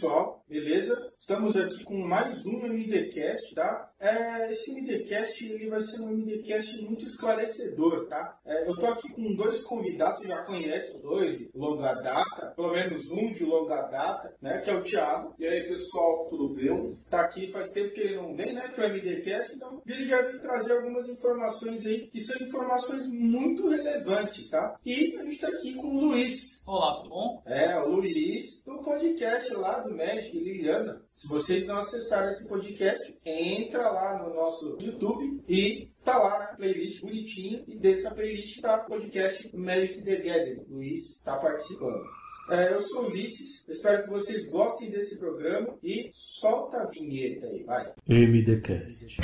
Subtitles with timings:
[0.00, 1.12] pessoal, beleza?
[1.30, 3.88] Estamos aqui com mais um MDcast, tá?
[4.00, 8.40] É, esse MDcast ele vai ser um MDcast muito esclarecedor, tá?
[8.44, 12.72] É, eu tô aqui com dois convidados, você já conhece dois de longa data, pelo
[12.72, 14.58] menos um de longa data, né?
[14.58, 15.36] Que é o Thiago.
[15.38, 16.98] E aí, pessoal, tudo bem?
[17.08, 18.66] Tá aqui faz tempo que ele não vem, né?
[18.66, 24.50] Pro MDcast, então ele já veio trazer algumas informações aí que são informações muito relevantes,
[24.50, 24.76] tá?
[24.84, 26.66] E a gente tá aqui com o Luiz.
[26.66, 27.42] Olá, tudo bom?
[27.46, 31.00] É, o Luiz, do podcast lá do Magic Liliana.
[31.20, 36.46] Se vocês não acessaram esse podcast, entra lá no nosso YouTube e tá lá na
[36.56, 37.62] playlist bonitinha.
[37.68, 40.64] E dessa playlist tá o podcast Magic the Gathering.
[40.70, 42.02] Luiz tá participando.
[42.48, 47.64] É, eu sou Ulisses, espero que vocês gostem desse programa e solta a vinheta aí,
[47.64, 47.92] vai.
[48.08, 49.18] MDCast.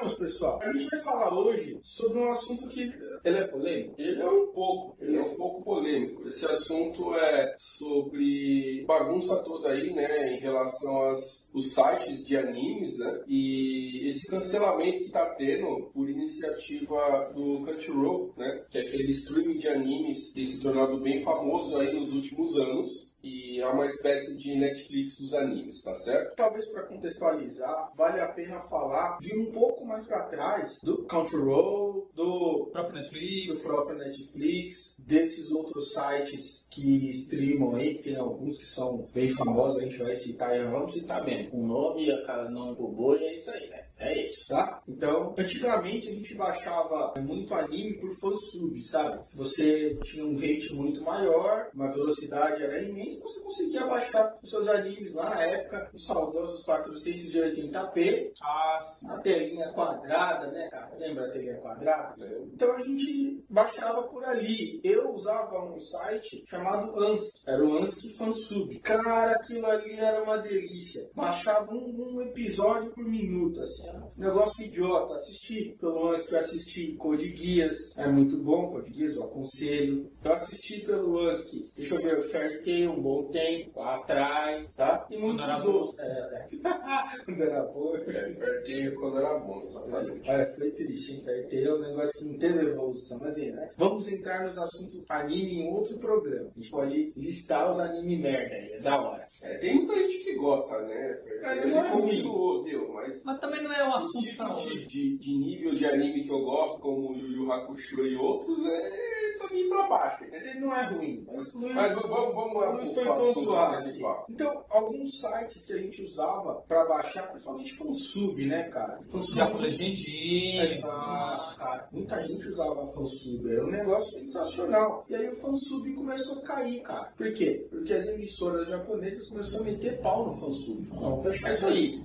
[0.00, 0.60] Voltamos, pessoal.
[0.62, 2.80] A gente vai falar hoje sobre um assunto que
[3.24, 3.94] ele é polêmico.
[3.98, 6.26] Ele é um pouco, ele é um pouco polêmico.
[6.26, 12.96] Esse assunto é sobre bagunça toda aí, né, em relação aos os sites de animes,
[12.98, 19.10] né, e esse cancelamento que tá tendo por iniciativa do Crunchyroll, né, que é aquele
[19.10, 23.09] streaming de animes que se tornado bem famoso aí nos últimos anos.
[23.22, 26.34] E é uma espécie de Netflix dos animes, tá certo?
[26.36, 32.10] Talvez para contextualizar, vale a pena falar, vir um pouco mais para trás do Crunchyroll,
[32.14, 33.62] do próprio Netflix.
[33.62, 39.28] do próprio Netflix, desses outros sites que streamam aí, que tem alguns que são bem
[39.28, 41.58] famosos, a gente vai citar e vamos citar mesmo.
[41.58, 43.89] O nome, a cara não é bobo e é isso aí, né?
[44.00, 44.82] É isso, tá?
[44.88, 49.22] Então, antigamente a gente baixava muito anime por fansub, sabe?
[49.34, 54.66] Você tinha um rate muito maior, uma velocidade era imensa, você conseguia baixar os seus
[54.68, 59.06] animes lá na época, os saudosos 480p, Ah, sim.
[59.08, 60.90] a telinha quadrada, né, cara?
[60.98, 62.14] Lembra a telinha quadrada?
[62.16, 62.50] Lembro.
[62.54, 64.80] Então a gente baixava por ali.
[64.82, 67.42] Eu usava um site chamado Ansky.
[67.46, 68.78] Era o Ansky Fansub.
[68.80, 71.08] Cara, aquilo ali era uma delícia.
[71.14, 73.89] Baixava um, um episódio por minuto, assim.
[74.16, 75.14] Negócio idiota.
[75.14, 77.76] Assisti pelo Ansky, eu assisti Code Guias.
[77.96, 80.10] É muito bom, Code Guias, eu aconselho.
[80.22, 81.70] Eu assisti pelo Ansky.
[81.76, 85.06] Deixa eu ver, Fair Tail, um bom tempo, lá atrás, tá?
[85.10, 85.98] E muitos outros.
[85.98, 86.46] É, é.
[87.24, 87.96] Quando era bom.
[87.96, 90.30] É, Fair quando era bom, exatamente.
[90.30, 91.22] Olha, foi triste, hein?
[91.24, 93.70] Carteira é um negócio que não teve evolução, mas né?
[93.76, 96.50] Vamos entrar nos assuntos anime em outro programa.
[96.54, 99.28] A gente pode listar os anime merda aí, é da hora.
[99.42, 101.18] É, tem muita gente que gosta, né?
[101.42, 104.36] É, Ele não é continuou, deu, mas Mas também não é um o assunto tipo
[104.36, 104.86] pra de, hoje.
[104.86, 109.38] de, de nível de anime que eu gosto, como Yu Yu Hakusho e outros, é
[109.40, 110.24] também pra baixo.
[110.24, 110.50] entendeu?
[110.50, 114.24] Ele não é ruim, mas o Luiz, Mas vamos, vamos lá Luiz foi pontuado.
[114.28, 119.00] Então, alguns sites que a gente usava pra baixar, principalmente fansub, né, cara?
[119.10, 120.64] Fansub Já com legendinha.
[120.64, 121.88] Exato, cara.
[121.92, 125.04] Muita gente usava fansub, era um negócio sensacional.
[125.08, 127.12] E aí o fansub começou a cair, cara.
[127.16, 127.66] Por quê?
[127.70, 130.86] Porque as emissoras japonesas começaram a meter pau no fansub.
[130.92, 132.02] Vamos fechar isso aí.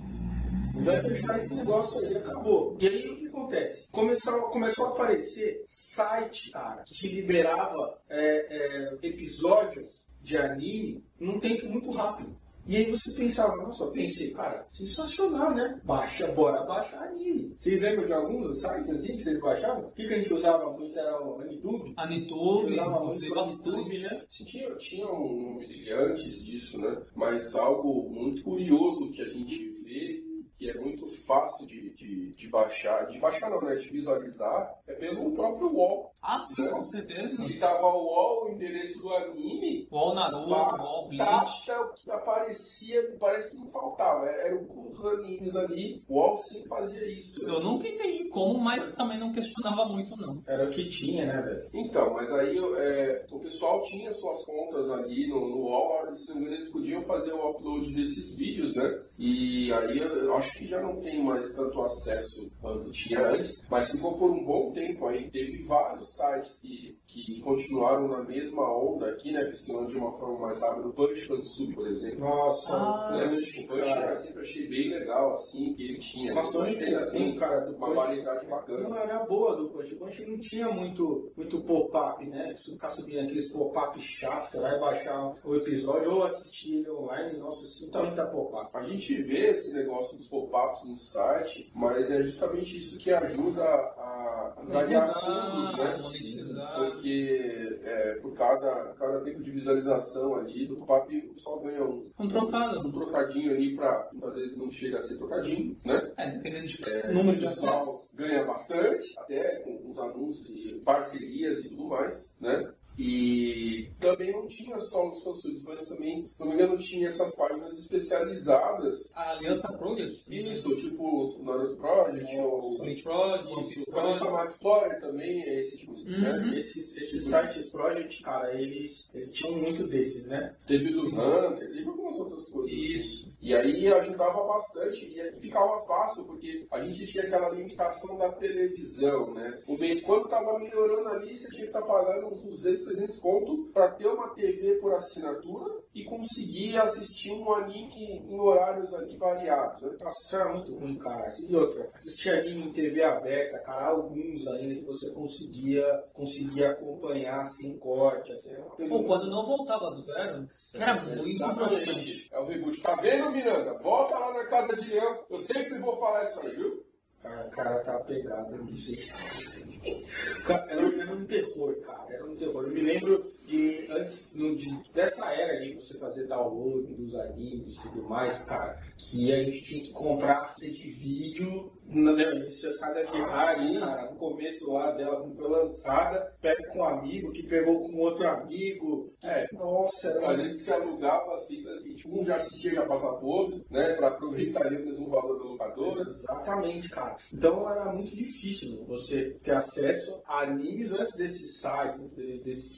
[0.85, 2.78] Vai fechar esse negócio aí, acabou.
[2.79, 3.91] E aí o que acontece?
[3.91, 11.68] Começou, começou a aparecer site, cara, que liberava é, é, episódios de anime num tempo
[11.68, 12.35] muito rápido.
[12.68, 15.79] E aí você pensava, nossa, pensei, cara, sensacional, né?
[15.84, 17.56] Baixa, bora baixar anime.
[17.59, 19.85] Vocês lembram de alguns sites assim que vocês baixavam?
[19.85, 21.94] O que, que a gente usava muito era o Anitube.
[21.96, 24.00] A Nitube, Jogava usei Anitube, bastante.
[24.02, 24.22] né?
[24.28, 27.03] Sim, Tinha, tinha um nome dele antes disso, né?
[27.16, 30.23] Mas algo muito curioso que a gente vê,
[30.58, 33.76] que é muito fácil de, de, de baixar, de baixar não, né?
[33.76, 36.12] De visualizar, é pelo próprio UOL.
[36.22, 37.42] Ah, sim, com certeza.
[37.44, 41.26] Se tava o UOL, o endereço do anime, Wall Naruto, Wall Bleach.
[41.68, 44.26] batata o que aparecia, parece que não faltava.
[44.28, 47.48] Era o- os animes ali, o UOL sempre fazia isso.
[47.48, 50.42] Eu nunca entendi como, mas também não questionava muito, não.
[50.48, 51.70] Era o que tinha, né, velho?
[51.74, 56.36] Então, mas aí é, o pessoal tinha suas contas ali no, no UOL, se não
[56.38, 59.02] me engano, eles podiam fazer o upload desses vídeos, né?
[59.18, 63.64] E aí eu, eu acho que já não tem mais tanto acesso quanto tinha antes,
[63.70, 65.29] mas ficou por um bom tempo aí.
[65.29, 69.46] Teve vários sites que, que continuaram na mesma onda aqui, né?
[69.46, 70.88] Pesquisando de uma forma mais rápida.
[70.88, 72.20] O Punch Fansub, por exemplo.
[72.22, 73.23] Nossa, Ah, né?
[73.23, 73.90] Lembra de Punch?
[73.90, 76.34] Eu sempre achei bem legal, assim, que ele tinha.
[76.34, 77.96] Nossa, hoje acho que ainda tem, cara, do uma Punch.
[77.97, 78.90] variedade bacana.
[78.90, 79.94] Não era boa do Punch.
[79.94, 82.56] O Punch não tinha muito, muito pop-up, né?
[82.56, 87.38] Se ficar subindo aqueles pop-up chato, você vai baixar o episódio ou assistir ele online,
[87.38, 88.70] nossa, isso tem muita pop-up.
[88.73, 93.11] A gente vê esse negócio dos pop pop-ups no site, mas é justamente isso que
[93.11, 95.97] ajuda a ganhar fundos, né?
[96.02, 96.75] monetizar.
[96.75, 102.09] Porque é, por cada, cada tempo de visualização ali do pop-up, o pessoal ganha um,
[102.19, 102.79] Um trocado.
[102.87, 106.11] um trocadinho ali pra, às vezes não chega a ser trocadinho, né?
[106.17, 108.11] É, dependendo de É, número de acessos.
[108.16, 112.72] ganha bastante, até com os anúncios e parcerias e tudo mais, né?
[112.97, 117.36] E também não tinha só os fansubs, mas também, se não me engano, tinha essas
[117.36, 119.12] páginas especializadas.
[119.14, 120.24] A Aliança Project.
[120.30, 124.32] Isso, tipo Naruto Project, ou Split Project, Project.
[124.32, 126.38] Max Explorer também, é esse tipo de né?
[126.38, 126.53] Uhum.
[126.53, 130.56] Esses, esses sites Project, cara, eles, eles tinham muito desses, né?
[130.66, 132.72] Teve do Hunter, teve algumas outras coisas.
[132.72, 133.34] Isso.
[133.46, 139.36] E aí ajudava bastante e ficava fácil, porque a gente tinha aquela limitação da televisão,
[139.36, 139.62] né?
[139.68, 143.70] O meio, quando tava melhorando ali, você tinha que estar pagando uns 200, 300 conto
[143.72, 149.84] para ter uma TV por assinatura e conseguir assistir um anime em horários ali variados.
[149.84, 149.96] Né?
[150.02, 151.28] Nossa, isso era muito ruim, cara.
[151.48, 157.46] E outra, assistir anime em TV aberta, cara, alguns ainda que você conseguia, conseguia acompanhar
[157.46, 158.56] sem corte, assim,
[158.90, 162.28] Pô, quando não voltava do zero, era muito broxante.
[162.34, 162.82] É o reboot.
[162.82, 163.73] Tá vendo, Miranda?
[163.79, 165.26] Volta lá na casa de Leão.
[165.29, 166.85] Eu sempre vou falar isso aí, viu?
[167.22, 169.66] Cara, o cara tá pegado nisso aí.
[170.46, 172.05] Cara, Era, era um terror, cara.
[172.09, 172.64] Era um terror.
[172.64, 177.74] Eu me lembro de antes no- de- dessa era de você fazer download dos animes
[177.76, 181.72] e tudo mais, cara, que a gente tinha que comprar fita de vídeo.
[181.88, 186.36] Na né, existia a saga de Hades, cara, no começo lá dela, quando foi lançada,
[186.42, 189.14] pega com um amigo que pegou com outro amigo.
[189.24, 189.46] É.
[189.53, 193.18] Nossa, era Às vezes você alugava as fitas e tipo, um já assistia já passava
[193.18, 193.94] pro outro, né?
[193.94, 196.09] Pra aproveitar ali o mesmo valor da locadora.
[196.09, 197.18] Exatamente, cara.
[197.32, 202.78] Então era muito difícil você ter acesso a animes antes desses sites, antes desses- desses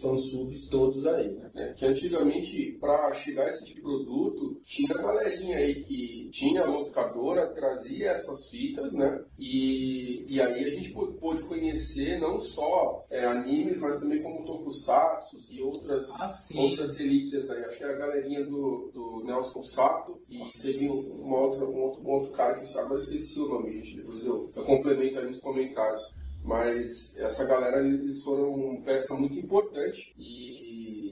[0.58, 1.52] fansubs todos aí, né?
[1.54, 6.30] né, que antigamente, para chegar a esse tipo de produto, tinha a galerinha aí que
[6.32, 9.24] tinha a locadora, trazia essas fitas, né?
[9.40, 14.46] E, e aí a gente pô- pôde conhecer não só é, animes, mas também como
[14.46, 17.64] tokusatsu e outras, Ah, outras relíquias aí.
[17.66, 21.82] Acho que é a galerinha do, do Nelson Sato e teve um, uma outra, um,
[21.82, 23.98] outro, um outro cara que agora eu esqueci o nome, gente.
[23.98, 26.16] Depois eu, eu complemento aí nos comentários.
[26.48, 30.16] Mas essa galera, eles foram peça muito importante.
[30.18, 30.67] E,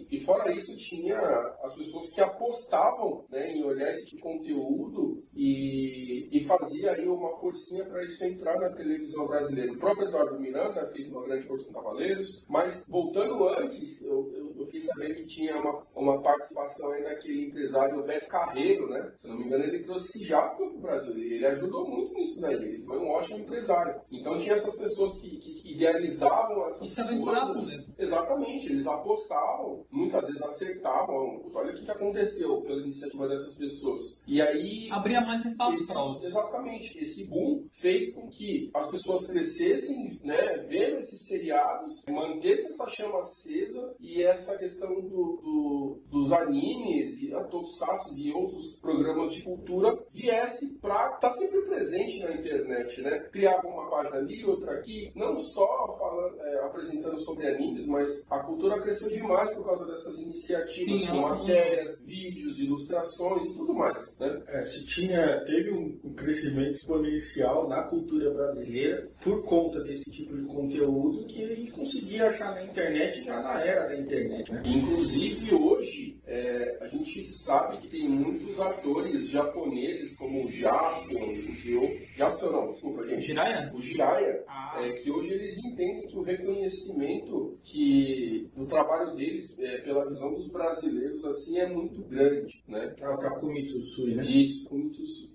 [0.09, 1.19] e fora isso, tinha
[1.63, 7.07] as pessoas que apostavam né, em olhar esse tipo de conteúdo e, e fazia aí
[7.07, 9.71] uma forcinha para isso entrar na televisão brasileira.
[9.71, 14.53] O próprio Eduardo Miranda fez uma grande força com Cavaleiros, mas voltando antes, eu, eu,
[14.57, 19.11] eu fiquei sabendo que tinha uma, uma participação aí naquele empresário Beto Carreiro, né?
[19.17, 21.13] Se não me engano, ele trouxe Jasper para o Brasil.
[21.13, 22.55] Ele, ele ajudou muito nisso daí.
[22.55, 24.01] Ele foi um ótimo empresário.
[24.11, 27.93] Então tinha essas pessoas que, que, que idealizavam essas E se aventuravam mesmo.
[27.97, 31.41] Exatamente, eles apostavam, muitas vezes acertavam.
[31.53, 34.21] Olha o que, que aconteceu pela iniciativa dessas pessoas.
[34.27, 34.89] E aí.
[34.91, 36.25] Abria mais espaço para outros.
[36.27, 42.87] exatamente, esse boom fez com que as pessoas crescessem, né, vendo esses seriados, mantesse essa
[42.87, 49.33] chama acesa e essa questão do, do- dos animes e a tokusatsu e outros programas
[49.33, 53.19] de cultura viesse para estar sempre presente na internet, né?
[53.31, 58.39] Criava uma página ali, outra aqui, não só falando, é, apresentando sobre animes, mas a
[58.39, 64.17] cultura cresceu demais por causa dessas iniciativas Sim, com matérias, vídeos, ilustrações e tudo mais,
[64.19, 64.41] né?
[64.47, 70.35] É, se tinha, teve um, um crescimento exponencial na cultura brasileira por conta desse tipo
[70.35, 74.61] de conteúdo que a gente conseguia achar na internet já na era da internet, né?
[74.65, 82.17] Inclusive hoje é, a gente sabe que tem muitos atores japoneses como o Jasper, o
[82.17, 83.71] Jasper não, desculpa gente, Jiraiya?
[83.73, 84.81] o Jiraiya, Ah.
[84.83, 90.33] é, que hoje eles entendem que o reconhecimento que do trabalho deles é, pela visão
[90.33, 92.93] dos brasileiros assim é muito grande, né?
[92.99, 94.25] É o Takumi Tsutsui, né?
[94.25, 94.67] Isso.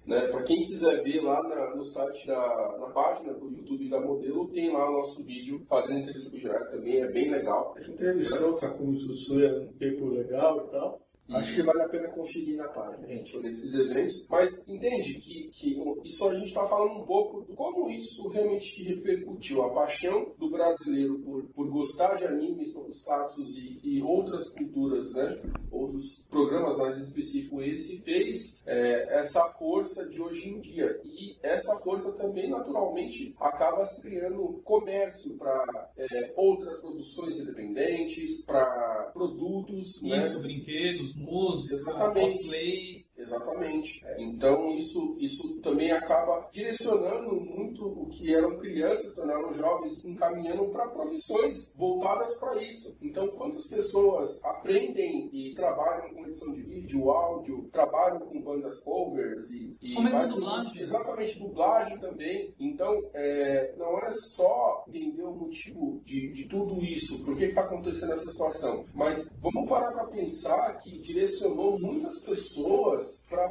[0.07, 0.27] Né?
[0.29, 4.49] Para quem quiser ver lá na- no site da na página do YouTube da Modelo,
[4.49, 7.75] tem lá o nosso vídeo fazendo entrevista com o Jiraiya também, é bem legal.
[7.77, 11.01] A gente entrevistou o Takumi Tsutsui há um tempo legal e tal.
[11.33, 13.39] Acho que vale a pena conferir na página, gente.
[13.39, 17.89] nesses eventos, mas entende que, que isso a gente está falando um pouco de como
[17.91, 24.03] isso realmente repercutiu, a paixão do brasileiro por, por gostar de animes, tokusatsu e, e
[24.03, 25.41] outras culturas, né?
[25.71, 31.01] outros programas mais específicos, esse fez é, essa força de hoje em dia.
[31.05, 35.91] E essa força também, naturalmente, acaba se criando comércio para
[36.37, 40.19] outras produções independentes, para produtos, né?
[40.19, 42.21] Isso, brinquedos, música, Exatamente.
[42.21, 43.07] cosplay.
[43.21, 44.05] Exatamente.
[44.19, 50.89] Então isso, isso também acaba direcionando muito o que eram crianças, tornaram jovens, encaminhando para
[50.89, 52.97] profissões voltadas para isso.
[53.03, 59.51] Então, quantas pessoas aprendem e trabalham com edição de vídeo, áudio, trabalham com bandas covers
[59.51, 59.77] e.
[59.83, 60.83] e Como é vai- dublagem.
[60.83, 62.55] Exatamente, dublagem também.
[62.59, 67.63] Então, é, não é só entender o motivo de, de tudo isso, por que está
[67.63, 73.10] acontecendo essa situação, mas vamos parar para pensar que direcionou muitas pessoas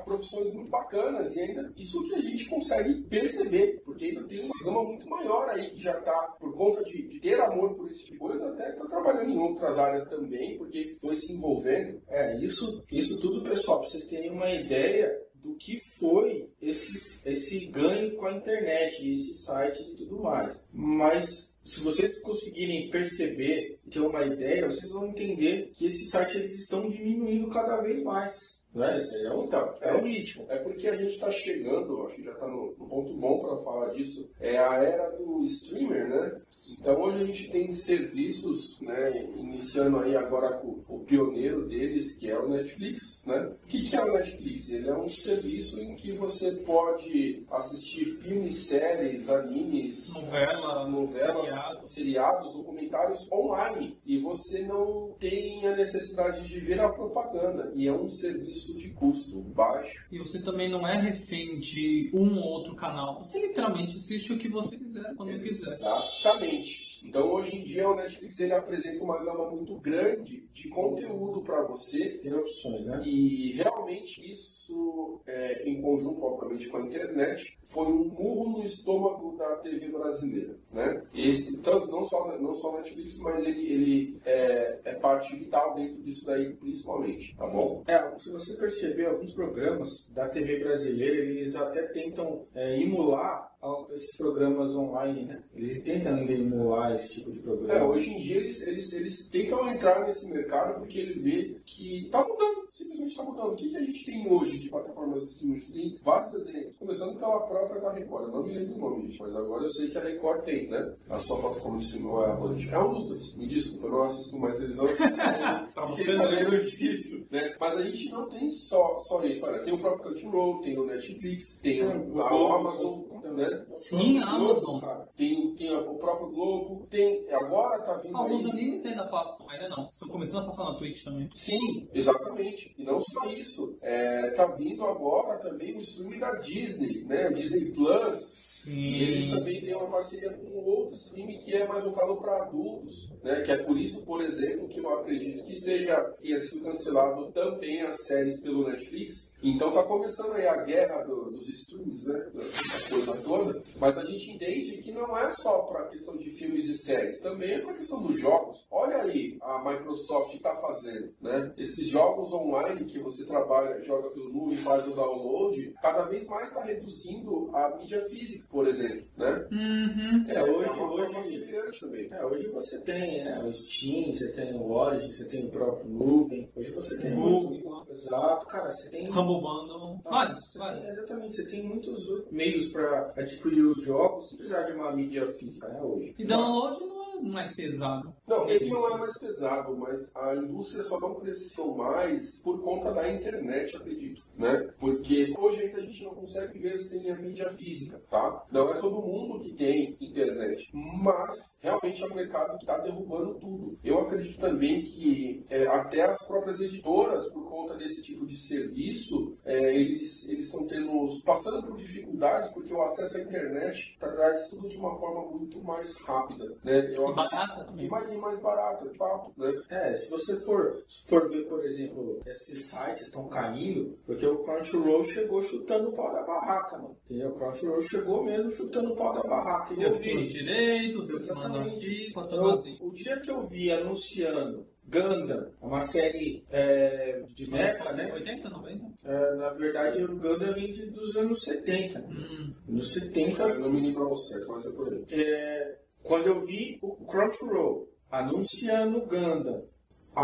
[0.10, 4.64] profissões muito bacanas e ainda isso que a gente consegue perceber, porque ainda tem uma
[4.64, 8.06] gama muito maior aí que já está, por conta de, de ter amor por esse
[8.06, 12.02] tipo de coisa, até está trabalhando em outras áreas também, porque foi se envolvendo.
[12.08, 17.68] É, isso, isso tudo, pessoal, para vocês terem uma ideia do que foi esses, esse
[17.68, 20.62] ganho com a internet, esses sites e tudo mais.
[20.74, 26.60] Mas se vocês conseguirem perceber ter uma ideia, vocês vão entender que esses sites eles
[26.60, 28.59] estão diminuindo cada vez mais.
[28.74, 28.98] Né?
[28.98, 30.46] Isso aí é o, Então, é o ritmo.
[30.50, 33.58] É porque a gente está chegando, acho que já está no, no ponto bom para
[33.64, 36.42] falar disso, é a era do streamer, né?
[36.80, 42.30] Então hoje a gente tem serviços, né, iniciando aí agora com o pioneiro deles, que
[42.30, 43.52] é o Netflix, né?
[43.64, 44.70] O que, que é o Netflix?
[44.70, 51.88] Ele é um serviço em que você pode assistir filmes, séries, animes, Novela, novelas, seriado.
[51.88, 57.94] seriados, documentários online e você não tem a necessidade de ver a propaganda e é
[57.94, 60.06] um serviço de custo baixo.
[60.12, 63.24] E você também não é refém de um ou outro canal.
[63.24, 65.74] Você literalmente assiste o que você quiser, quando quiser.
[65.74, 66.89] Exatamente.
[67.06, 71.64] Então hoje em dia o Netflix ele apresenta uma gama muito grande de conteúdo para
[71.64, 73.02] você Tem opções, né?
[73.06, 79.38] e realmente isso, é, em conjunto, obviamente, com a internet, foi um murro no estômago
[79.38, 81.04] da TV brasileira, né?
[81.14, 86.02] Esse, tanto não só não só Netflix, mas ele, ele é, é parte vital dentro
[86.02, 87.84] disso daí, principalmente, tá bom?
[87.88, 93.49] É, se você perceber, alguns programas da TV brasileira, eles até tentam é, emular
[93.94, 95.44] esses programas online, né?
[95.54, 97.86] Eles tentam emular esse tipo de É, programa.
[97.88, 102.26] hoje em dia eles, eles, eles tentam entrar nesse mercado porque ele vê que tá
[102.26, 103.52] mudando, simplesmente tá mudando.
[103.52, 105.60] O que, que a gente tem hoje de plataformas de streaming?
[105.60, 108.24] Tem vários exemplos, começando pela própria da Record.
[108.26, 110.70] Eu não me lembro o nome, gente, mas agora eu sei que a Record tem,
[110.70, 110.94] né?
[111.10, 112.58] A sua plataforma de streaming é a Band.
[112.72, 113.36] É um dos dois.
[113.36, 114.88] Me desculpa, eu não assisto mais televisão.
[115.98, 117.56] Fiquei sabendo disso, né?
[117.60, 119.46] Mas a gente não tem só, só isso.
[119.46, 123.66] Olha, tem o próprio Crunchyroll, tem o Netflix, tem o, a Amazon, né?
[123.76, 124.80] Sim, a Amazon.
[124.80, 125.08] Cara.
[125.16, 127.26] Tem, tem o próprio Globo, tem.
[127.32, 128.16] Agora tá vindo.
[128.16, 129.88] Alguns aí- animes ainda passam, ainda não.
[129.90, 131.30] Estão começando a passar na Twitch também.
[131.34, 132.74] Sim, exatamente.
[132.78, 133.78] E não só isso.
[133.82, 137.30] É, tá vindo agora também o streaming da Disney, né?
[137.30, 138.50] O Disney Plus.
[138.68, 143.10] E eles também têm uma parceria com outro streaming que é mais voltado para adultos,
[143.24, 143.42] né?
[143.42, 147.82] Que é por isso, por exemplo, que eu acredito que seja tenha sido cancelado também
[147.84, 149.34] as séries pelo Netflix.
[149.42, 152.20] Então tá começando aí a guerra do- dos streams, né?
[152.34, 153.62] Da, da coisa toda.
[153.78, 157.52] Mas a gente entende que não é só para questão de filmes e séries, também
[157.54, 158.66] é para questão dos jogos.
[158.72, 161.54] Olha aí a Microsoft está fazendo, né?
[161.58, 166.50] Esses jogos online que você trabalha, joga pelo nuvem, faz o download, cada vez mais
[166.50, 169.48] está reduzindo a mídia física, por exemplo, né?
[169.52, 170.26] Uhum.
[170.30, 171.40] É, hoje- uma hoje-
[171.80, 172.08] também.
[172.12, 175.90] É, hoje você tem né, o Steam, você tem o Origin, você tem o próprio
[175.90, 176.50] Nuvem.
[176.56, 177.50] Hoje você tem Google.
[177.50, 177.70] muito.
[177.92, 179.06] Exato, cara, você tem.
[179.10, 179.80] Rumble Bundle.
[179.80, 180.82] Nossa, Vários, você vários.
[180.82, 185.68] tem- exatamente, você tem muitos meios para adquirir os jogos precisar de uma mídia física,
[185.68, 186.16] né, hoje.
[186.18, 188.14] E download não é mais pesado.
[188.28, 192.92] Não, ele não é mais pesado, mas a indústria só não cresceu mais por conta
[192.92, 194.70] da internet, acredito, né?
[194.80, 198.46] Porque hoje ainda a gente não consegue ver sem a mídia física, tá?
[198.52, 203.36] Não é todo mundo que tem internet, mas realmente é um mercado que está derrubando
[203.36, 203.78] tudo.
[203.84, 209.38] Eu acredito também que é, até as próprias editoras, por conta desse tipo de serviço,
[209.46, 214.68] é, eles eles estão tendo passando por dificuldades porque o acesso à internet traz tudo
[214.68, 216.94] de uma forma muito mais rápida, né?
[216.96, 217.88] Eu E barata também.
[217.88, 219.54] mais, e mais barato, de fato, né?
[219.70, 225.04] É, se você for, for ver, por exemplo, esses sites estão caindo, porque o Crunchyroll
[225.04, 226.98] chegou chutando o pau da barraca, mano.
[227.06, 227.30] Entendeu?
[227.30, 229.74] O Crunchyroll chegou mesmo chutando o pau da barraca.
[229.74, 230.34] E eu Eu tenho os vi.
[230.34, 231.86] direitos, eu que mando Exatamente.
[231.86, 232.78] aqui, Eu- vazio.
[232.82, 238.12] o dia que eu vi anunciando Gundam, uma série é, de mecha, né?
[238.12, 238.86] 80, 90?
[239.06, 242.00] É, na verdade, o Gundam vem de- dos anos 70.
[242.00, 242.54] Hum.
[242.68, 245.06] Nos 70, Eu não me lembro ao certo, mas é por aí.
[245.12, 249.68] é, quando eu vi o Crunchyroll anunciando Gundam,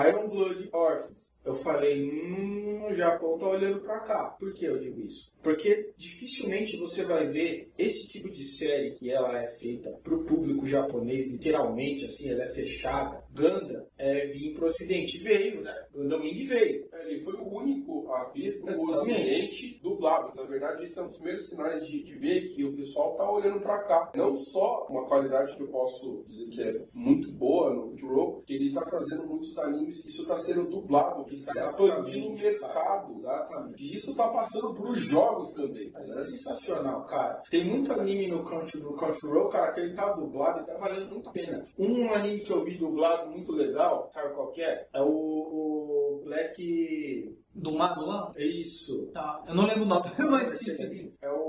[0.07, 4.35] Iron Blood Orphans, eu falei, hum, o Japão tá olhando pra cá.
[4.39, 5.31] Por que eu digo isso?
[5.45, 10.65] Porque dificilmente você vai ver esse tipo de série que ela é feita pro público
[10.65, 13.23] japonês, literalmente, assim, ela é fechada.
[13.29, 15.19] Gundam é vir pro ocidente.
[15.19, 15.85] Veio, né?
[15.93, 16.87] Gundam Wing veio.
[16.91, 20.35] É, Ele foi o único a vir para o Ocidente dublado.
[20.35, 23.31] Na verdade, isso é um dos primeiros sinais de, de ver que o pessoal está
[23.31, 24.11] olhando para cá.
[24.15, 28.55] Não só uma qualidade que eu posso dizer que é muito boa no Crunchyroll, que
[28.55, 33.11] ele está trazendo muitos animes, isso está sendo dublado, que está expandindo o mercado.
[33.11, 33.83] Exatamente.
[33.83, 34.99] E isso está passando para os
[35.35, 35.91] jogos também.
[35.91, 36.01] Né?
[36.01, 37.41] é sensacional, cara.
[37.49, 41.29] Tem muito anime no Crunchyroll, Crunchyroll, cara, que ele tá dublado e tá valendo muito
[41.29, 41.65] a pena.
[41.77, 44.87] Um anime que eu vi dublado muito legal, sabe qual que é?
[44.93, 47.35] É o, o Black...
[47.55, 48.33] Do mago lá?
[48.35, 49.09] É isso.
[49.13, 49.41] Tá.
[49.47, 51.13] Eu não lembro o nome, mas sim, sim, sim.
[51.21, 51.44] É o...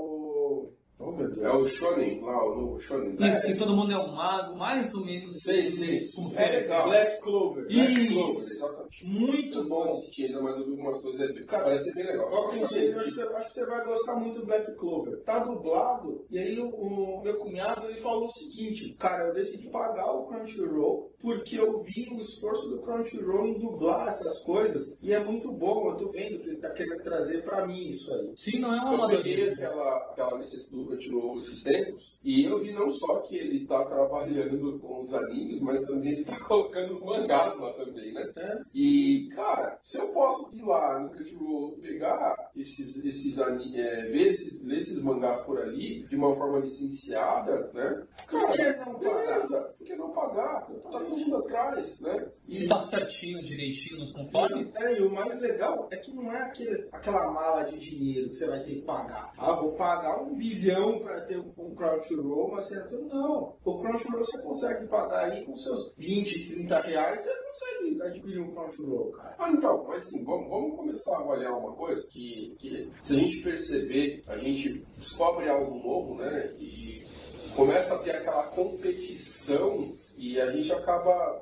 [1.17, 1.37] Meu Deus.
[1.45, 3.15] É o Shonen, lá, o novo Shonen.
[3.19, 5.41] Isso, que todo mundo é um mago, mais ou menos.
[5.41, 6.07] Sei, sei.
[6.15, 6.87] Como É legal.
[6.87, 7.65] Black Clover.
[7.69, 8.13] Isso.
[8.13, 9.05] Clover, exatamente.
[9.05, 11.45] Muito Muito bom assistir ainda, mas eu vi algumas coisas ali.
[11.45, 12.29] Cara, Parece ser bem legal.
[12.31, 15.21] Eu aconselho, acho que, você- acho que você vai gostar muito do Black Clover.
[15.23, 19.67] Tá dublado, e aí o, o meu cunhado ele falou o seguinte, cara, eu decidi
[19.69, 25.13] pagar o Crunchyroll porque eu vi o esforço do Crunchyroll em dublar essas coisas, e
[25.13, 28.31] é muito bom, eu tô vendo que ele tá querendo trazer pra mim isso aí.
[28.35, 29.53] Sim, não é uma amadorismo.
[29.53, 33.83] aquela, aquela necessidade do Crunchyroll esses tempos e eu vi não só que ele tá
[33.85, 38.31] trabalhando com os animes, mas também ele tá colocando os mangás lá também, né?
[38.35, 38.57] É.
[38.73, 44.27] E, cara, se eu posso ir lá no Crunchyroll pegar esses, esses ani- é, ver
[44.27, 48.03] esses, ler esses mangás por ali de uma forma licenciada, né?
[48.29, 49.76] Por que Cara, não beleza, por que não
[50.17, 50.67] pagar?
[50.81, 52.27] Tá todo mundo atrás, né?
[52.49, 54.73] Se tá certinho, direitinho nos conformes.
[54.75, 58.35] É, e o mais legal é que não é aquele, aquela mala de dinheiro que
[58.35, 59.31] você vai ter que pagar.
[59.37, 63.55] Ah, vou pagar um bilhão para ter um Crunchyroll, mas você não.
[63.63, 68.51] O Crunchyroll você consegue pagar aí com seus 20, 30 reais, você consegue adquirir um
[68.51, 69.35] Crunchyroll, cara.
[69.37, 73.15] Ah, então, mas assim, vamos, vamos começar a avaliar uma coisa que, que se a
[73.15, 76.53] gente perceber, a gente descobre algo novo, né?
[76.57, 77.05] E
[77.55, 81.41] começa a ter aquela competição e a gente acaba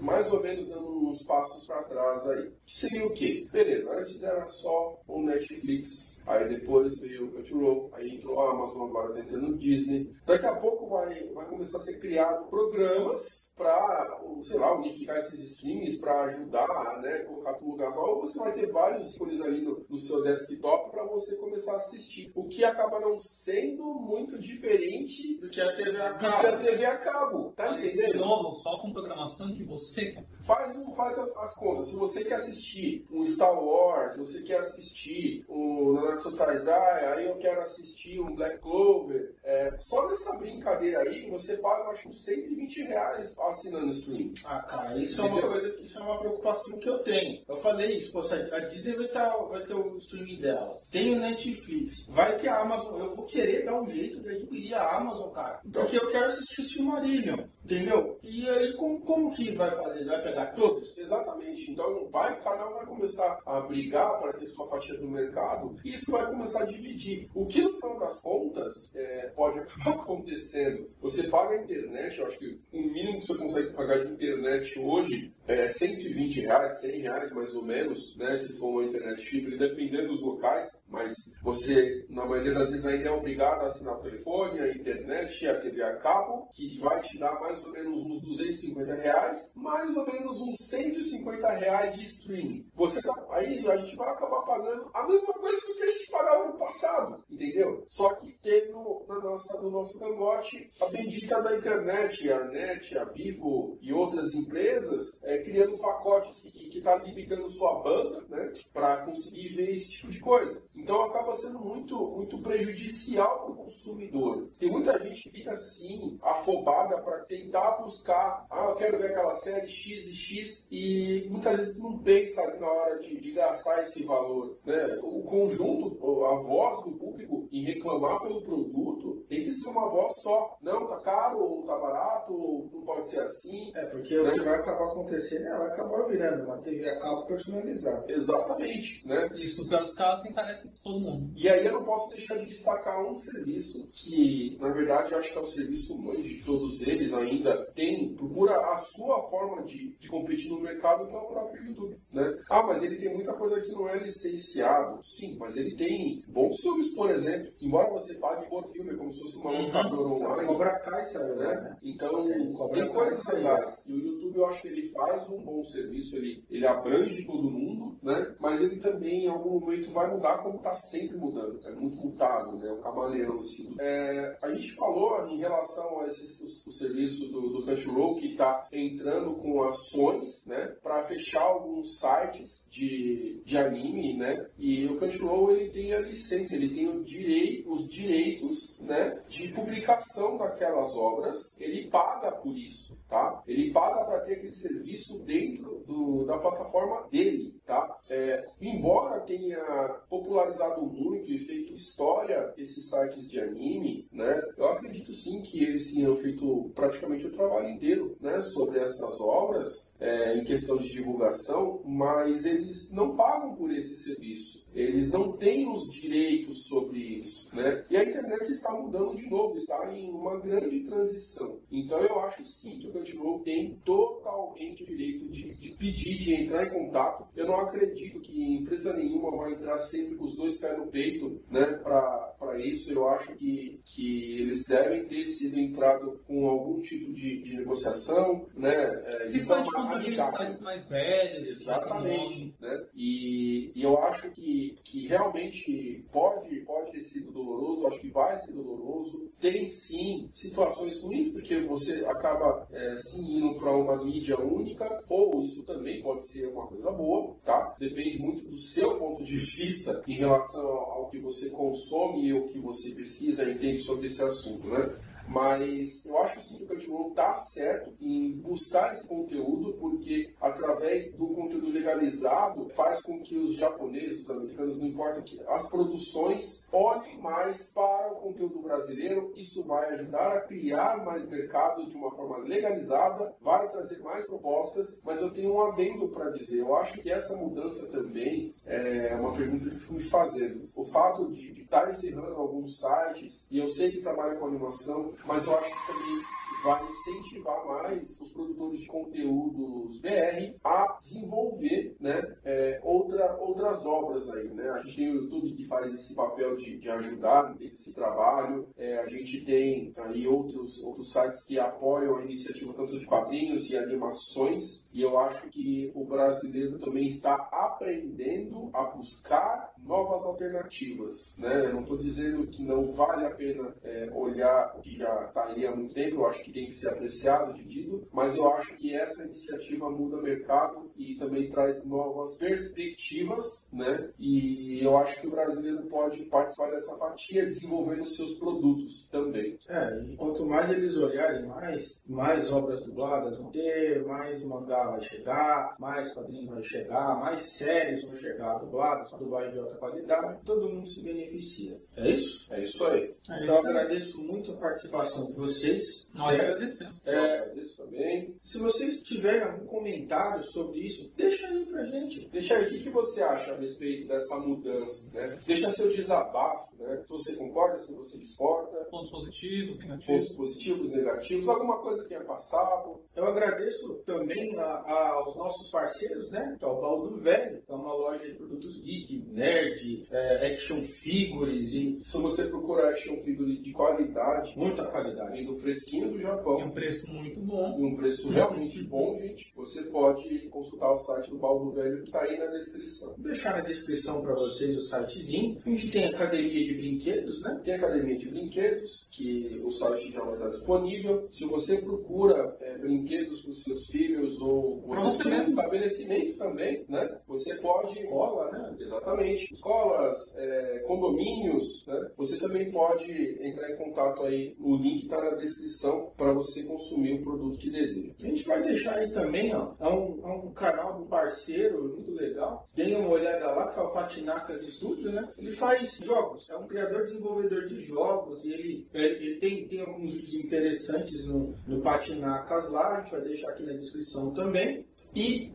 [0.00, 2.50] mais ou menos dando uns passos para trás aí.
[2.64, 3.46] Que seria o quê?
[3.52, 8.88] Beleza, antes era só o Netflix, aí depois veio o Crunchyroll, aí entrou a Amazon,
[8.88, 10.10] agora tá entrando o Disney.
[10.24, 15.40] Daqui a pouco vai, vai começar a ser criado programas para, sei lá, unificar esses
[15.52, 18.14] streams, para ajudar, né, colocar tudo no lugar só.
[18.14, 21.76] Ou você vai ter vários ícones ali no, no seu desktop para você começar a
[21.76, 22.30] assistir.
[22.34, 26.32] O que acaba não sendo muito diferente Do que a TV a do que a
[26.32, 26.58] cabo.
[26.64, 27.52] TV a cabo.
[27.56, 28.18] Tá Mas, de entendendo?
[28.18, 30.26] novo, só com programação que você quer.
[30.46, 31.88] Faz, faz as, as contas.
[31.88, 37.26] Se você quer assistir um Star Wars, se você quer assistir um Nanatsu Taizai, aí
[37.26, 39.34] eu quero assistir um Black Clover.
[39.42, 44.32] é, só nessa brincadeira aí, você paga, eu acho, uns 120 reais assinando o stream.
[44.44, 45.50] Ah, cara, isso é uma Entendeu?
[45.50, 47.42] coisa, isso é uma preocupação que eu tenho.
[47.48, 50.80] Eu falei isso, poxa, a Disney vai, tá, vai ter o streaming dela.
[50.90, 53.00] Tem o Netflix, vai ter a Amazon.
[53.00, 55.60] Eu vou querer dar um jeito de adquirir a Amazon, cara.
[55.72, 58.18] Porque eu quero assistir o Silmarillion, entendeu?
[58.22, 60.04] E aí, como, como que vai fazer?
[60.04, 60.96] Vai pegar todos?
[60.98, 61.70] Exatamente.
[61.70, 65.94] Então, vai, o canal vai começar a brigar para ter sua fatia do mercado e
[65.94, 67.30] isso vai começar a dividir.
[67.34, 70.90] O que, no final das contas, é, pode acabar acontecendo?
[71.00, 74.78] Você paga a internet, eu acho que o mínimo que você consegue pagar de internet
[74.78, 78.36] hoje é 120 reais, 100 reais mais ou menos, né?
[78.36, 83.08] Se for uma internet fibra, dependendo dos locais, mas você, na maioria das vezes, ainda
[83.08, 87.18] é obrigado a assinar o telefone, a internet a TV a cabo, que vai te
[87.18, 92.66] dar mais ou menos uns 250 reais, mais ou menos uns 150 reais de streaming.
[92.74, 96.10] Você tá, aí a gente vai acabar pagando a mesma coisa do que a gente
[96.10, 97.86] pagava no passado, entendeu?
[97.88, 102.98] Só que tem no, na nossa, no nosso cangote a bendita da internet, a NET,
[102.98, 109.04] a Vivo e outras empresas é, criando pacotes que está limitando sua banda, né, para
[109.04, 110.62] conseguir ver esse tipo de coisa.
[110.74, 114.50] Então acaba sendo muito, muito prejudicial para o consumidor.
[114.58, 119.34] Tem muita gente que fica assim, afobada para tentar buscar, ah, eu quero ver aquela
[119.34, 124.04] série X e X, e muitas vezes não pensa na hora de, de gastar esse
[124.04, 124.58] valor.
[124.64, 124.98] Né?
[125.02, 130.12] O conjunto, a voz do público em reclamar pelo produto tem que ser uma voz
[130.22, 130.56] só.
[130.62, 133.72] Não, tá caro, ou tá barato, ou não pode ser assim.
[133.74, 137.26] É, porque o que vai acabar acontecendo é ela acabar virando uma TV a cabo
[137.26, 138.10] personalizada.
[138.10, 139.28] Exatamente, né?
[139.36, 141.32] Isso, dos casos, encarece todo mundo.
[141.36, 145.32] E aí eu não posso deixar de destacar um serviço que, na verdade, eu acho
[145.32, 149.96] que é o serviço mãe de todos eles ainda tem, procura a sua forma de,
[149.98, 152.38] de competir no mercado, que é o próprio YouTube, né?
[152.50, 154.98] Ah, mas ele tem muita coisa que não é licenciado.
[155.02, 157.52] Sim, mas ele tem bons filmes, por exemplo.
[157.60, 159.66] Embora você pague por filme, como se fosse uma Uhum.
[159.66, 160.46] locadora online.
[160.48, 161.46] Cobra Kai saiu, né?
[161.54, 161.76] né?
[161.82, 163.86] Então, Sim, tem coisas legais.
[163.86, 167.50] E o YouTube, eu acho que ele faz um bom serviço, ele, ele abrange todo
[167.50, 167.65] mundo,
[168.06, 168.34] né?
[168.38, 171.60] Mas ele também, em algum momento, vai mudar como está sempre mudando.
[171.66, 172.70] É muito mutado, né?
[172.72, 173.74] O camaleão, fornecido.
[173.80, 178.32] É, a gente falou em relação a esse o, o serviço do, do Crunchyroll que
[178.32, 184.96] está entrando com ações, né, para fechar alguns sites de, de anime, né, e o
[184.96, 190.94] Crunchyroll ele tem a licença, ele tem o direito, os direitos, né, de publicação daquelas
[190.94, 193.42] obras, ele paga por isso, tá?
[193.46, 197.98] Ele paga para ter aquele serviço dentro do, da plataforma dele, tá?
[198.08, 199.60] É, embora tenha
[200.08, 204.40] popularizado muito e feito história esses sites de anime, né?
[204.56, 208.40] Eu acredito sim que eles tenham feito praticamente o trabalho inteiro, né?
[208.42, 214.66] Sobre essas obras é, em questão de divulgação, mas eles não pagam por esse serviço.
[214.74, 217.25] Eles não têm os direitos sobre
[217.56, 217.84] né?
[217.90, 221.58] E a internet está mudando de novo, está em uma grande transição.
[221.70, 226.34] Então eu acho sim que o Crunchyroll tem totalmente o direito de, de, pedir, de
[226.34, 227.26] entrar em contato.
[227.34, 231.40] Eu não acredito que empresa nenhuma vai entrar sempre com os dois pés no peito,
[231.50, 231.64] né?
[231.82, 237.42] Para isso, eu acho que, que eles devem ter sido entrado com algum tipo de,
[237.42, 238.74] de negociação, né?
[238.74, 241.48] É, Principalmente contra aqueles sites mais velhos.
[241.48, 242.54] Exatamente.
[242.60, 242.86] Né?
[242.94, 248.36] E, e eu acho que, que realmente pode, pode ter sido doloroso, acho que vai
[248.36, 249.30] ser doloroso.
[249.40, 255.42] Tem sim situações ruins, porque você acaba é, se indo para uma mídia única, ou
[255.42, 257.74] isso também pode ser uma coisa boa, tá?
[257.78, 262.48] Depende muito do seu ponto de vista em relação ao que você consome e o
[262.48, 264.96] que você pesquisa e entende sobre esse assunto, né?
[265.28, 271.14] Mas eu acho sim que o Crunchyroll está certo em buscar esse conteúdo, porque através
[271.14, 276.66] do conteúdo legalizado faz com que os japoneses, os americanos, não importa que as produções
[276.72, 279.32] olhem mais para o conteúdo brasileiro.
[279.36, 285.00] Isso vai ajudar a criar mais mercado de uma forma legalizada, vai trazer mais propostas,
[285.04, 286.60] mas eu tenho um adendo para dizer.
[286.60, 290.68] Eu acho que essa mudança também é uma pergunta que fui me fazendo.
[290.74, 295.14] O fato de estar tá encerrando alguns sites, e eu sei que trabalha com animação,
[295.24, 296.22] mas eu acho que também
[296.62, 304.28] vai incentivar mais os produtores de conteúdos BR a desenvolver né, é, outra, outras obras
[304.30, 304.48] aí.
[304.48, 304.68] Né?
[304.70, 308.98] A gente tem o YouTube que faz esse papel de, de ajudar nesse trabalho, é,
[308.98, 313.76] a gente tem aí outros, outros sites que apoiam a iniciativa tanto de quadrinhos e
[313.76, 321.36] animações, e eu acho que o brasileiro também está aprendendo a buscar novas alternativas.
[321.38, 321.66] Né?
[321.66, 325.44] Eu não estou dizendo que não vale a pena é, olhar o que já está
[325.44, 328.74] aí há muito tempo, eu acho que tem que ser apreciado, dividido, mas eu acho
[328.78, 334.08] que essa iniciativa muda o mercado e também traz novas perspectivas, né?
[334.18, 339.58] E eu acho que o brasileiro pode participar dessa fatia desenvolvendo seus produtos também.
[339.68, 345.02] É, e quanto mais eles olharem, mais, mais obras dubladas vão ter, mais mangá vai
[345.02, 350.70] chegar, mais quadrinho vai chegar, mais séries vão chegar dubladas, dublagem de alta qualidade, todo
[350.70, 351.78] mundo se beneficia.
[351.96, 352.46] É isso?
[352.52, 353.14] É isso aí.
[353.30, 356.08] É então eu agradeço muito a participação de vocês.
[356.14, 356.94] Nós agradecemos.
[357.04, 358.34] É, agradeço também.
[358.44, 362.28] Se vocês tiverem algum comentário sobre isso, deixa aí pra gente.
[362.28, 365.38] Deixa aí o que, que você acha a respeito dessa mudança, né?
[365.46, 367.02] Deixa seu desabafo, né?
[367.04, 368.84] Se você concorda, se você discorda.
[368.90, 370.06] Pontos positivos, negativos.
[370.06, 373.00] Pontos positivos, negativos, alguma coisa que tenha passado.
[373.14, 376.56] Eu agradeço também a, a, aos nossos parceiros, né?
[376.58, 380.82] Que é o Baldo Velho, que é uma loja de produtos geek, nerd, é, action
[380.82, 381.72] figures.
[381.72, 381.85] E...
[382.04, 386.60] Se você procurar action figure de qualidade, muita qualidade, do fresquinho do Japão.
[386.60, 387.78] E um preço muito bom.
[387.78, 389.52] E um preço realmente bom, gente.
[389.56, 393.14] Você pode consultar o site do Baldo Velho que está aí na descrição.
[393.16, 395.60] Vou deixar na descrição para vocês o sitezinho.
[395.64, 397.60] A gente tem academia de brinquedos, né?
[397.64, 401.28] Tem academia de brinquedos, que o site já vai estar disponível.
[401.30, 406.84] Se você procura é, brinquedos para os seus filhos ou você tem um estabelecimento também,
[406.88, 407.18] né?
[407.26, 407.98] Você pode.
[407.98, 408.76] Escola, né?
[408.78, 409.52] Exatamente.
[409.52, 412.10] Escolas, é, condomínios, né?
[412.16, 413.10] Você também pode
[413.40, 414.56] entrar em contato aí.
[414.60, 418.12] O link está na descrição para você consumir o produto que deseja.
[418.22, 422.12] A gente vai deixar aí também, ó, é um, é um canal do parceiro muito
[422.12, 422.64] legal.
[422.74, 425.28] Deem uma olhada lá, que é o Patinacas Studio, né?
[425.38, 429.80] Ele faz jogos, é um criador desenvolvedor de jogos e ele, ele, ele tem, tem
[429.80, 434.84] alguns vídeos interessantes no, no Patinacas lá, a gente vai deixar aqui na descrição também.
[435.14, 435.50] E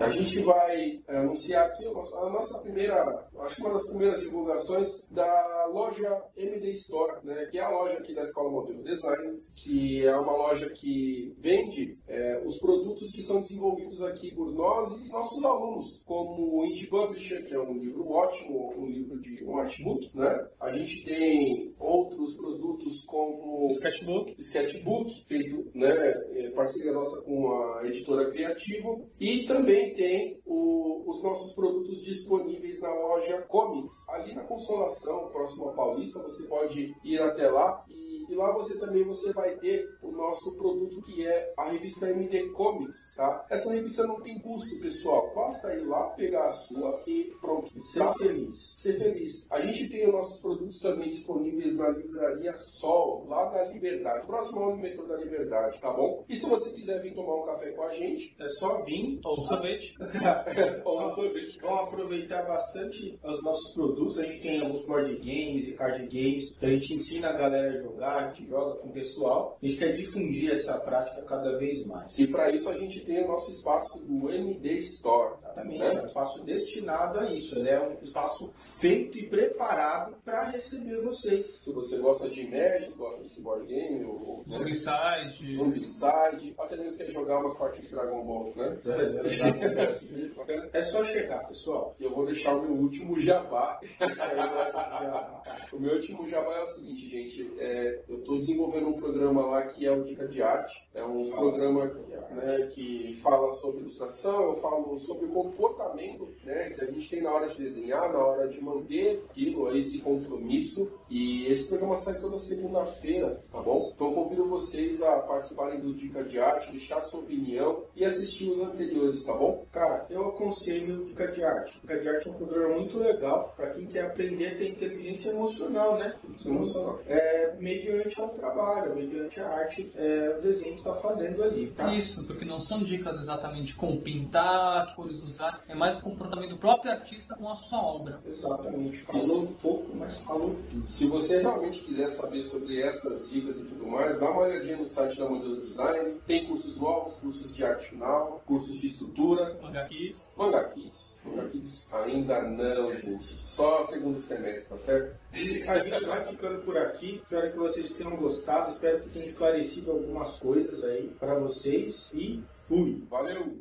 [0.00, 5.06] a gente vai é, anunciar aqui a nossa primeira, acho que uma das primeiras divulgações
[5.10, 10.04] da loja MD Store, né, que é a loja aqui da Escola Modelo Design, que
[10.04, 15.08] é uma loja que vende é, os produtos que são desenvolvidos aqui por nós e
[15.08, 19.58] nossos alunos, como o Indie Publisher, que é um livro ótimo, um livro de um
[19.58, 20.48] artbook, né?
[20.60, 25.92] A gente tem outros produtos como Sketchbook, Sketchbook feito, né,
[26.34, 32.02] é, parceria nossa com a editora Criativo e também também tem o, os nossos produtos
[32.02, 36.22] disponíveis na loja Comics, ali na Consolação, próximo a Paulista.
[36.22, 40.56] Você pode ir até lá e e lá você também você vai ter o nosso
[40.56, 43.46] produto que é a revista MD Comics, tá?
[43.50, 45.32] Essa revista não tem custo, pessoal.
[45.34, 47.70] Basta ir lá, pegar a sua e pronto.
[47.80, 48.14] Ser tá?
[48.14, 48.74] feliz.
[48.78, 49.46] Ser feliz.
[49.50, 54.60] A gente tem os nossos produtos também disponíveis na livraria Sol, lá na Liberdade, próximo
[54.60, 56.24] ao metrô da Liberdade, tá bom?
[56.28, 59.20] E se você quiser vir tomar um café com a gente, é só vir.
[59.24, 59.94] Ou um sorvete.
[60.84, 61.58] Ou um sorvete.
[61.60, 64.18] Vamos aproveitar bastante os nossos produtos.
[64.18, 67.78] A gente tem alguns board games e card games que a gente ensina a galera
[67.78, 69.58] a jogar a gente joga com o pessoal.
[69.62, 72.18] A gente quer difundir essa prática cada vez mais.
[72.18, 75.34] E para isso a gente tem o nosso espaço do MD Store.
[75.54, 75.94] Exatamente, né?
[75.94, 77.58] é um espaço destinado a isso.
[77.58, 81.58] Ele é um espaço feito e preparado para receber vocês.
[81.60, 87.08] Se você gosta de Magic, gosta de board game, ou Zombicide, Zombicide, até mesmo quer
[87.08, 88.78] jogar umas partidas de Dragon Ball, né?
[90.46, 91.94] É, é só chegar, pessoal.
[92.00, 93.80] Eu vou deixar o meu último jabá.
[95.72, 97.52] o meu último jabá é o seguinte, gente.
[97.58, 100.86] É, eu estou desenvolvendo um programa lá que é o Dica de Arte.
[100.94, 101.86] É um fala programa
[102.30, 107.22] né, que fala sobre ilustração, eu falo sobre o comportamento né, que a gente tem
[107.22, 110.90] na hora de desenhar, na hora de manter aquilo, esse compromisso.
[111.08, 113.92] E esse programa sai toda segunda-feira, tá bom?
[113.94, 118.60] Então convido vocês a participarem do Dica de Arte, deixar sua opinião e assistir os
[118.60, 119.66] anteriores, tá bom?
[119.70, 121.78] Cara, eu aconselho o Dica de Arte.
[121.80, 125.30] Dica de Arte é um programa muito legal para quem quer aprender a ter inteligência
[125.30, 126.14] emocional, né?
[126.44, 127.00] Emocional.
[127.06, 131.94] É, mediante ao trabalho, mediante a arte, é, o desenho está fazendo ali, tá?
[131.94, 136.50] Isso, porque não são dicas exatamente como pintar, que cores usar, é mais o comportamento
[136.50, 138.20] do próprio artista com a sua obra.
[138.26, 140.88] Exatamente, falou um pouco, mas falou tudo.
[140.94, 144.86] Se você realmente quiser saber sobre essas dicas e tudo mais, dá uma olhadinha no
[144.86, 149.58] site da Modelo Design, tem cursos novos, cursos de arte final, cursos de estrutura.
[149.60, 150.36] Manga Kids.
[150.38, 151.20] Manga Kids.
[151.24, 153.34] Manga Kids ainda não, gente.
[153.44, 155.16] Só segundo semestre, tá certo?
[155.34, 157.20] E a gente vai ficando por aqui.
[157.24, 158.70] Espero que vocês tenham gostado.
[158.70, 162.08] Espero que tenha esclarecido algumas coisas aí para vocês.
[162.14, 163.02] E fui.
[163.10, 163.52] Valeu!